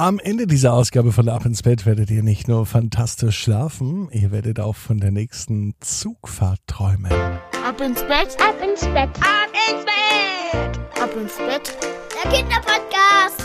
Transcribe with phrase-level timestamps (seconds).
[0.00, 4.30] Am Ende dieser Ausgabe von Ab ins Bett werdet ihr nicht nur fantastisch schlafen, ihr
[4.30, 7.10] werdet auch von der nächsten Zugfahrt träumen.
[7.10, 11.76] Ab ins Bett, ab ins Bett, ab ins Bett, ab ins Bett.
[12.14, 13.42] Der Kinderpodcast.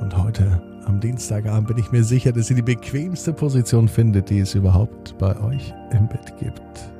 [0.00, 4.40] Und heute am Dienstagabend bin ich mir sicher, dass ihr die bequemste Position findet, die
[4.40, 6.90] es überhaupt bei euch im Bett gibt.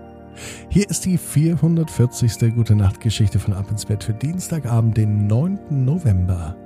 [0.69, 2.55] Hier ist die 440.
[2.55, 5.85] Gute Nacht Geschichte von Ab ins Bett für Dienstagabend, den 9.
[5.85, 6.57] November.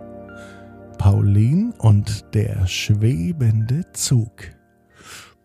[0.99, 4.31] Pauline und der schwebende Zug.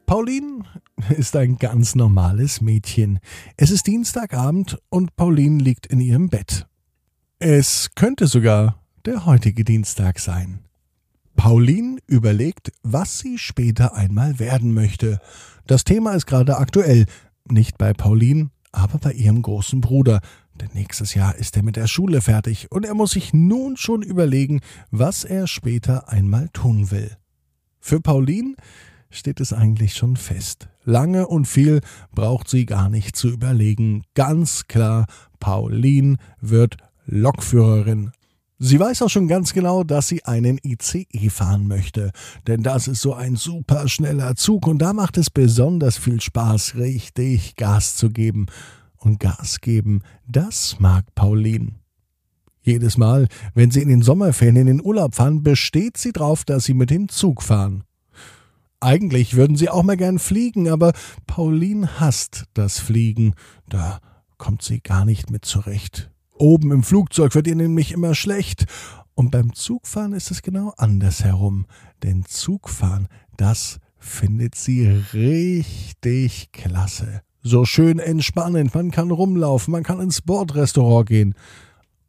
[0.06, 0.64] Pauline
[1.18, 3.20] ist ein ganz normales Mädchen.
[3.58, 6.68] Es ist Dienstagabend und Pauline liegt in ihrem Bett.
[7.40, 10.65] Es könnte sogar der heutige Dienstag sein.
[11.36, 15.20] Pauline überlegt, was sie später einmal werden möchte.
[15.68, 17.06] Das Thema ist gerade aktuell,
[17.50, 20.22] nicht bei Pauline, aber bei ihrem großen Bruder,
[20.56, 24.02] denn nächstes Jahr ist er mit der Schule fertig und er muss sich nun schon
[24.02, 27.12] überlegen, was er später einmal tun will.
[27.80, 28.56] Für Pauline
[29.10, 30.70] steht es eigentlich schon fest.
[30.84, 31.82] Lange und viel
[32.14, 34.04] braucht sie gar nicht zu überlegen.
[34.14, 35.08] Ganz klar,
[35.40, 38.12] Pauline wird Lokführerin.
[38.58, 42.12] Sie weiß auch schon ganz genau, dass sie einen ICE fahren möchte,
[42.48, 46.76] denn das ist so ein super schneller Zug und da macht es besonders viel Spaß,
[46.76, 48.46] richtig Gas zu geben.
[48.98, 51.74] Und Gas geben, das mag Pauline.
[52.64, 56.64] Jedes Mal, wenn sie in den Sommerferien in den Urlaub fahren, besteht sie drauf, dass
[56.64, 57.84] sie mit dem Zug fahren.
[58.80, 60.94] Eigentlich würden sie auch mal gern fliegen, aber
[61.28, 63.36] Pauline hasst das Fliegen.
[63.68, 64.00] Da
[64.38, 66.10] kommt sie gar nicht mit zurecht.
[66.38, 68.66] Oben im Flugzeug wird ihr nämlich immer schlecht.
[69.14, 71.66] Und beim Zugfahren ist es genau andersherum.
[72.04, 73.08] Denn Zugfahren,
[73.38, 77.22] das findet sie richtig klasse.
[77.42, 81.36] So schön entspannend, man kann rumlaufen, man kann ins Bordrestaurant gehen.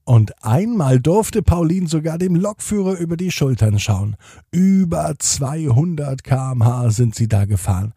[0.05, 4.17] Und einmal durfte Pauline sogar dem Lokführer über die Schultern schauen.
[4.51, 7.93] Über 200 kmh sind sie da gefahren.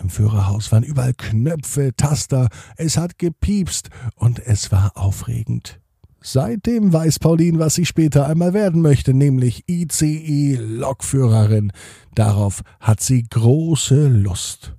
[0.00, 5.80] Im Führerhaus waren überall Knöpfe, Taster, es hat gepiepst und es war aufregend.
[6.24, 11.72] Seitdem weiß Pauline, was sie später einmal werden möchte, nämlich ICE-Lokführerin.
[12.14, 14.76] Darauf hat sie große Lust.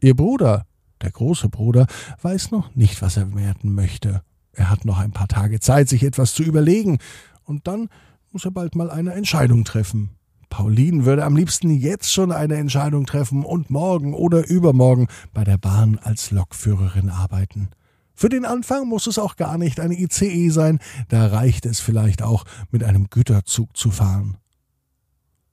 [0.00, 0.66] Ihr Bruder,
[1.02, 1.88] der große Bruder,
[2.22, 4.22] weiß noch nicht, was er werden möchte.
[4.52, 6.98] Er hat noch ein paar Tage Zeit, sich etwas zu überlegen,
[7.44, 7.88] und dann
[8.32, 10.10] muss er bald mal eine Entscheidung treffen.
[10.48, 15.58] Pauline würde am liebsten jetzt schon eine Entscheidung treffen und morgen oder übermorgen bei der
[15.58, 17.68] Bahn als Lokführerin arbeiten.
[18.14, 22.22] Für den Anfang muss es auch gar nicht eine ICE sein, da reicht es vielleicht
[22.22, 24.38] auch, mit einem Güterzug zu fahren.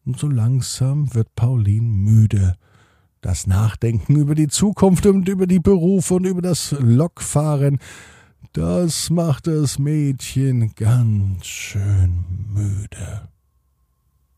[0.05, 2.55] Und so langsam wird Pauline müde.
[3.19, 7.79] Das Nachdenken über die Zukunft und über die Berufe und über das Lokfahren,
[8.53, 12.23] das macht das Mädchen ganz schön
[12.53, 13.32] müde.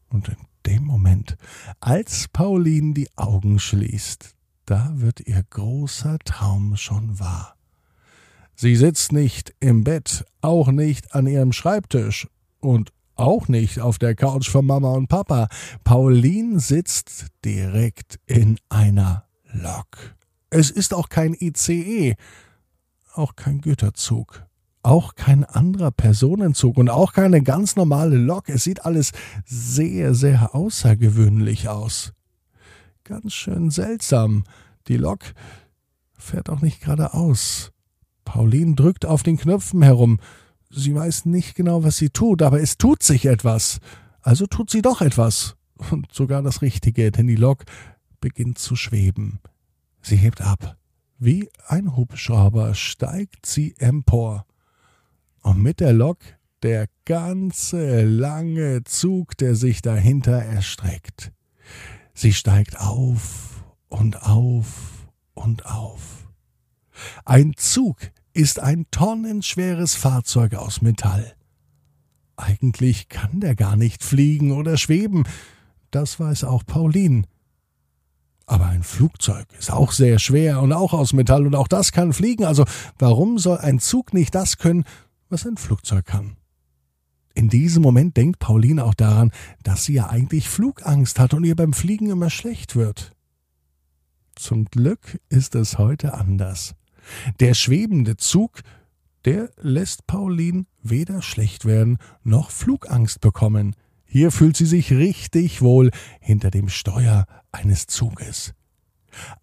[0.09, 1.37] Und in dem Moment,
[1.79, 4.35] als Pauline die Augen schließt,
[4.65, 7.55] da wird ihr großer Traum schon wahr.
[8.55, 12.27] Sie sitzt nicht im Bett, auch nicht an ihrem Schreibtisch
[12.59, 15.47] und auch nicht auf der Couch von Mama und Papa.
[15.83, 20.15] Pauline sitzt direkt in einer Lok.
[20.49, 22.15] Es ist auch kein ICE,
[23.13, 24.44] auch kein Güterzug
[24.85, 28.49] auch kein anderer Personenzug und auch keine ganz normale Lok.
[28.49, 29.11] Es sieht alles
[29.45, 32.13] sehr, sehr außergewöhnlich aus.
[33.03, 34.43] Ganz schön seltsam.
[34.87, 35.19] Die Lok
[36.17, 37.71] fährt auch nicht geradeaus.
[38.23, 40.19] Pauline drückt auf den Knöpfen herum.
[40.69, 43.79] Sie weiß nicht genau, was sie tut, aber es tut sich etwas.
[44.21, 45.55] Also tut sie doch etwas.
[45.91, 47.65] Und sogar das Richtige, denn die Lok
[48.21, 49.39] beginnt zu schweben.
[50.01, 50.77] Sie hebt ab
[51.17, 54.45] Wie ein Hubschrauber steigt sie empor.
[55.45, 56.17] Und mit der Lok
[56.63, 61.31] der ganze lange Zug, der sich dahinter erstreckt.
[62.15, 66.27] Sie steigt auf und auf und auf.
[67.25, 67.97] Ein Zug
[68.33, 71.35] ist ein tonnenschweres Fahrzeug aus Metall.
[72.37, 75.25] Eigentlich kann der gar nicht fliegen oder schweben,
[75.91, 77.25] das weiß auch Pauline.
[78.47, 82.13] Aber ein Flugzeug ist auch sehr schwer und auch aus Metall und auch das kann
[82.13, 82.65] fliegen, also
[82.97, 84.85] warum soll ein Zug nicht das können,
[85.29, 86.37] was ein Flugzeug kann?
[87.33, 89.31] In diesem Moment denkt Pauline auch daran,
[89.61, 93.11] dass sie ja eigentlich Flugangst hat und ihr beim Fliegen immer schlecht wird.
[94.35, 96.75] Zum Glück ist es heute anders.
[97.39, 98.61] Der schwebende Zug,
[99.25, 103.75] der lässt Pauline weder schlecht werden noch Flugangst bekommen.
[104.05, 105.91] Hier fühlt sie sich richtig wohl
[106.21, 108.53] hinter dem Steuer eines Zuges.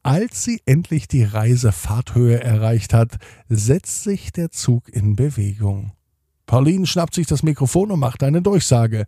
[0.03, 5.93] Als sie endlich die Reisefahrthöhe erreicht hat, setzt sich der Zug in Bewegung.
[6.47, 9.07] Pauline schnappt sich das Mikrofon und macht eine Durchsage.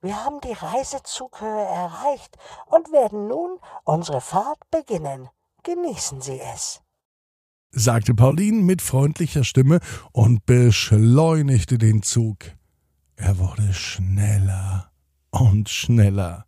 [0.00, 5.28] Wir haben die Reisezughöhe erreicht und werden nun unsere Fahrt beginnen.
[5.62, 6.80] Genießen Sie es
[7.76, 9.80] sagte Pauline mit freundlicher Stimme
[10.12, 12.38] und beschleunigte den Zug.
[13.16, 14.90] Er wurde schneller
[15.30, 16.46] und schneller.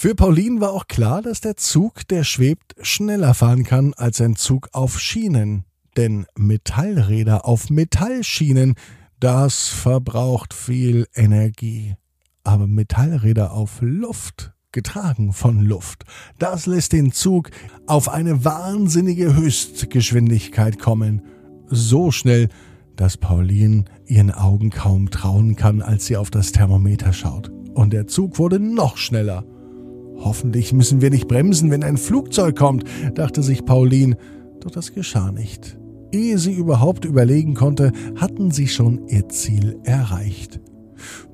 [0.00, 4.36] Für Pauline war auch klar, dass der Zug, der schwebt, schneller fahren kann als ein
[4.36, 5.64] Zug auf Schienen.
[5.96, 8.76] Denn Metallräder auf Metallschienen,
[9.18, 11.96] das verbraucht viel Energie.
[12.44, 16.04] Aber Metallräder auf Luft, getragen von Luft.
[16.38, 17.50] Das lässt den Zug
[17.88, 21.22] auf eine wahnsinnige Höchstgeschwindigkeit kommen.
[21.66, 22.50] So schnell,
[22.94, 27.50] dass Pauline ihren Augen kaum trauen kann, als sie auf das Thermometer schaut.
[27.74, 29.44] Und der Zug wurde noch schneller.
[30.18, 32.84] Hoffentlich müssen wir nicht bremsen, wenn ein Flugzeug kommt,
[33.14, 34.16] dachte sich Pauline.
[34.60, 35.78] Doch das geschah nicht.
[36.10, 40.60] Ehe sie überhaupt überlegen konnte, hatten sie schon ihr Ziel erreicht.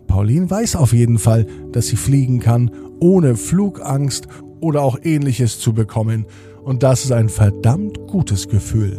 [0.06, 2.70] Pauline weiß auf jeden Fall, dass sie fliegen kann
[3.00, 4.28] ohne Flugangst
[4.60, 6.26] oder auch ähnliches zu bekommen.
[6.62, 8.98] Und das ist ein verdammt gutes Gefühl.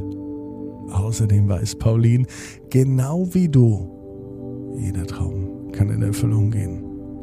[0.91, 2.25] Außerdem weiß Pauline,
[2.69, 6.83] genau wie du, jeder Traum kann in Erfüllung gehen.